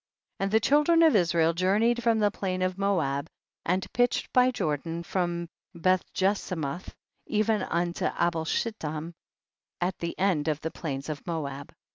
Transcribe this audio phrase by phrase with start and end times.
[0.37, 3.29] 5L And the children of Israel journeyed from the plain of Moab,
[3.63, 6.95] and pitched by Jordan, from Beth jesimoth
[7.27, 9.13] even unto Abel shiltim,
[9.79, 11.71] at the end of the plains of Moab.